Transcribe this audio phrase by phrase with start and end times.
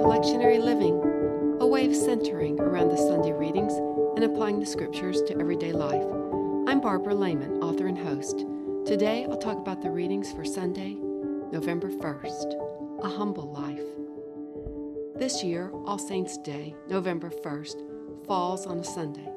[0.00, 0.94] to Lectionary Living,
[1.60, 3.74] a way of centering around the Sunday readings
[4.16, 6.02] and applying the scriptures to everyday life.
[6.66, 8.46] I'm Barbara Lehman, author and host.
[8.86, 10.94] Today I'll talk about the readings for Sunday,
[11.52, 13.84] November 1st, A Humble Life.
[15.18, 19.28] This year, All Saints' Day, November 1st, falls on a Sunday.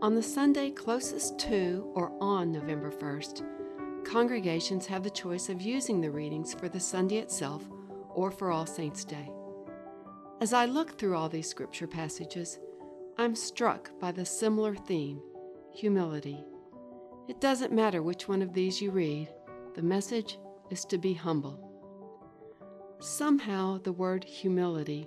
[0.00, 6.00] On the Sunday closest to or on November 1st, congregations have the choice of using
[6.00, 7.62] the readings for the Sunday itself
[8.12, 9.30] or for All Saints' Day.
[10.42, 12.58] As I look through all these scripture passages,
[13.16, 15.22] I'm struck by the similar theme
[15.72, 16.44] humility.
[17.28, 19.28] It doesn't matter which one of these you read,
[19.76, 20.38] the message
[20.68, 21.60] is to be humble.
[22.98, 25.06] Somehow, the word humility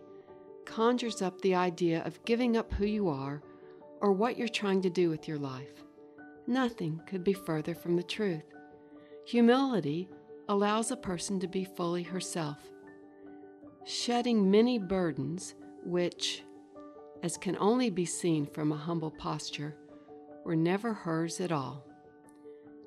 [0.64, 3.44] conjures up the idea of giving up who you are
[4.00, 5.84] or what you're trying to do with your life.
[6.48, 8.54] Nothing could be further from the truth.
[9.26, 10.08] Humility
[10.48, 12.72] allows a person to be fully herself
[13.86, 15.54] shedding many burdens
[15.84, 16.44] which,
[17.24, 19.76] as can only be seen from a humble posture,
[20.44, 21.86] were never hers at all.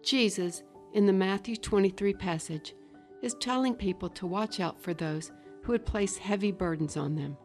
[0.03, 2.75] Jesus, in the Matthew 23 passage,
[3.23, 5.31] is telling people to watch out for those
[5.63, 7.37] who would place heavy burdens on them.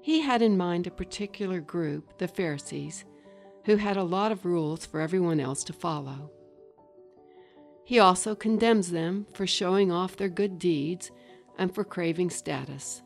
[0.00, 3.04] He had in mind a particular group, the Pharisees,
[3.64, 6.30] who had a lot of rules for everyone else to follow.
[7.84, 11.10] He also condemns them for showing off their good deeds
[11.60, 13.02] and for craving status.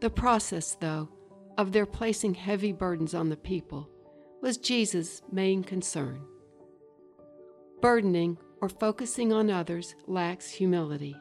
[0.00, 1.10] The process, though,
[1.58, 3.90] of their placing heavy burdens on the people
[4.40, 6.22] was Jesus' main concern.
[7.82, 11.16] Burdening or focusing on others lacks humility.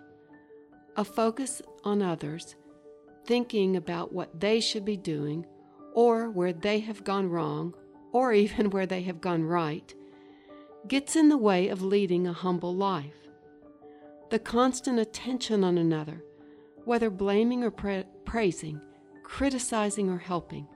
[0.95, 2.55] A focus on others,
[3.25, 5.45] thinking about what they should be doing,
[5.93, 7.73] or where they have gone wrong,
[8.11, 9.93] or even where they have gone right,
[10.87, 13.28] gets in the way of leading a humble life.
[14.29, 16.23] The constant attention on another,
[16.85, 18.79] whether blaming or pra- praising,
[19.23, 20.67] criticizing or helping,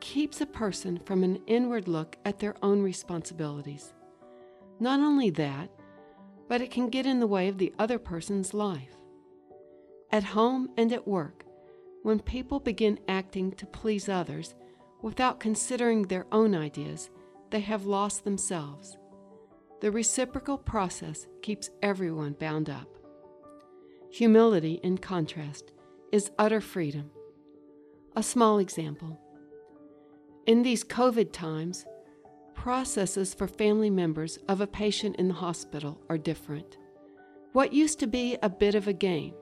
[0.00, 3.92] keeps a person from an inward look at their own responsibilities.
[4.80, 5.70] Not only that,
[6.48, 8.96] but it can get in the way of the other person's life.
[10.10, 11.44] At home and at work,
[12.02, 14.54] when people begin acting to please others
[15.02, 17.10] without considering their own ideas,
[17.50, 18.96] they have lost themselves.
[19.82, 22.86] The reciprocal process keeps everyone bound up.
[24.12, 25.72] Humility, in contrast,
[26.12, 27.10] is utter freedom.
[28.14, 29.18] A small example.
[30.46, 31.84] In these COVID times,
[32.54, 36.76] processes for family members of a patient in the hospital are different.
[37.52, 39.34] What used to be a bit of a game,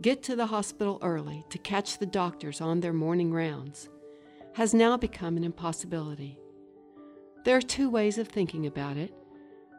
[0.00, 3.88] get to the hospital early to catch the doctors on their morning rounds,
[4.54, 6.38] has now become an impossibility.
[7.44, 9.12] There are two ways of thinking about it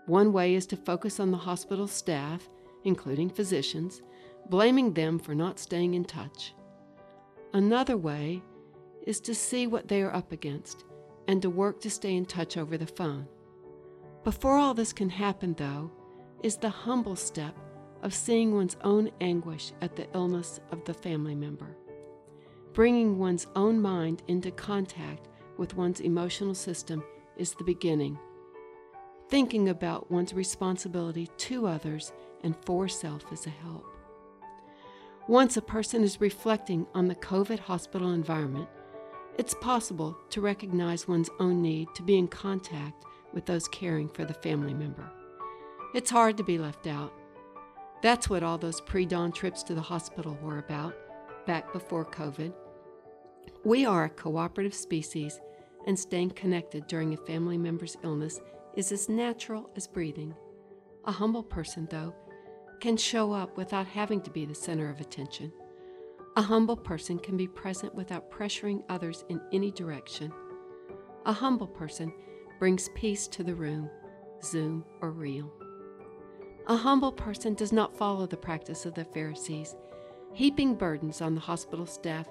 [0.05, 2.49] one way is to focus on the hospital staff,
[2.83, 4.01] including physicians,
[4.49, 6.53] blaming them for not staying in touch.
[7.53, 8.41] Another way
[9.05, 10.85] is to see what they are up against
[11.27, 13.27] and to work to stay in touch over the phone.
[14.23, 15.91] Before all this can happen, though,
[16.41, 17.55] is the humble step
[18.01, 21.77] of seeing one's own anguish at the illness of the family member.
[22.73, 27.03] Bringing one's own mind into contact with one's emotional system
[27.37, 28.17] is the beginning
[29.29, 32.13] Thinking about one's responsibility to others
[32.43, 33.85] and for self is a help.
[35.27, 38.67] Once a person is reflecting on the COVID hospital environment,
[39.37, 44.25] it's possible to recognize one's own need to be in contact with those caring for
[44.25, 45.09] the family member.
[45.95, 47.13] It's hard to be left out.
[48.01, 50.93] That's what all those pre dawn trips to the hospital were about,
[51.47, 52.53] back before COVID.
[53.63, 55.39] We are a cooperative species,
[55.87, 58.39] and staying connected during a family member's illness
[58.75, 60.33] is as natural as breathing.
[61.05, 62.13] A humble person, though,
[62.79, 65.51] can show up without having to be the center of attention.
[66.35, 70.33] A humble person can be present without pressuring others in any direction.
[71.25, 72.11] A humble person
[72.59, 73.89] brings peace to the room,
[74.43, 75.51] Zoom or real.
[76.67, 79.75] A humble person does not follow the practice of the Pharisees,
[80.33, 82.27] heaping burdens on the hospital staff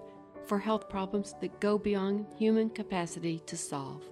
[0.47, 4.05] for health problems that go beyond human capacity to solve.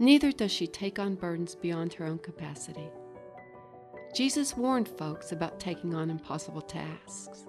[0.00, 2.88] Neither does she take on burdens beyond her own capacity.
[4.14, 7.46] Jesus warned folks about taking on impossible tasks.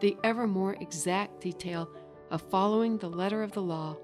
[0.00, 1.88] The ever more exact detail
[2.30, 3.96] of following the letter of the law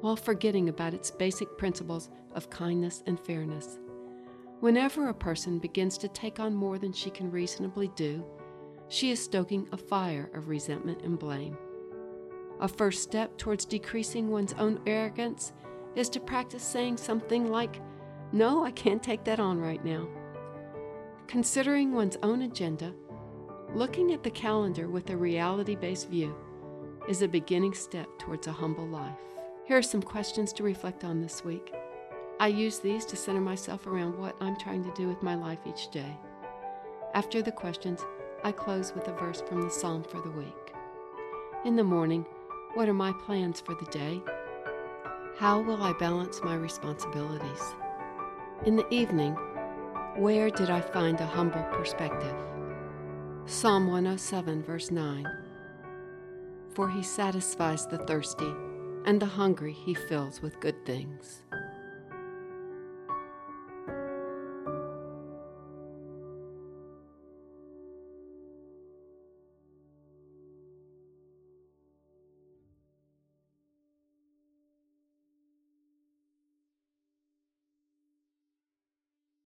[0.00, 3.78] while forgetting about its basic principles of kindness and fairness.
[4.60, 8.24] Whenever a person begins to take on more than she can reasonably do,
[8.88, 11.56] she is stoking a fire of resentment and blame.
[12.60, 15.52] A first step towards decreasing one's own arrogance
[15.94, 17.80] is to practice saying something like,
[18.32, 20.08] No, I can't take that on right now.
[21.26, 22.94] Considering one's own agenda,
[23.74, 26.34] Looking at the calendar with a reality based view
[27.06, 29.18] is a beginning step towards a humble life.
[29.66, 31.74] Here are some questions to reflect on this week.
[32.40, 35.58] I use these to center myself around what I'm trying to do with my life
[35.66, 36.16] each day.
[37.12, 38.00] After the questions,
[38.42, 40.72] I close with a verse from the Psalm for the week.
[41.66, 42.24] In the morning,
[42.72, 44.22] what are my plans for the day?
[45.38, 47.62] How will I balance my responsibilities?
[48.66, 49.34] In the evening,
[50.16, 52.34] where did I find a humble perspective?
[53.46, 55.24] Psalm 107, verse 9
[56.74, 58.52] For he satisfies the thirsty,
[59.04, 61.44] and the hungry he fills with good things.